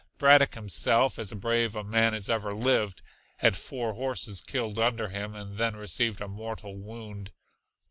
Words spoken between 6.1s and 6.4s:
a